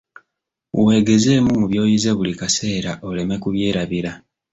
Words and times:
Weegezeemu 0.85 1.51
mu 1.59 1.65
by'oyize 1.71 2.11
buli 2.17 2.33
kaseera 2.39 2.91
oleme 3.07 3.35
kubyerabira. 3.43 4.11